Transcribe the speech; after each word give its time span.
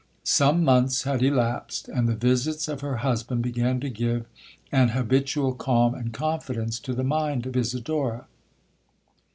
Some 0.23 0.63
months 0.63 1.03
had 1.03 1.21
elapsed, 1.21 1.87
and 1.87 2.09
the 2.09 2.15
visits 2.15 2.67
of 2.67 2.81
her 2.81 2.97
husband 3.05 3.43
began 3.43 3.79
to 3.81 3.89
give 3.91 4.25
an 4.71 4.87
habitual 4.89 5.53
calm 5.53 5.93
and 5.93 6.11
confidence 6.11 6.79
to 6.79 6.95
the 6.95 7.03
mind 7.03 7.45
of 7.45 7.55
Isidora. 7.55 8.25